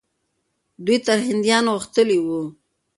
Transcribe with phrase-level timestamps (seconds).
[0.85, 2.41] دوی تر هندیانو غښتلي وو.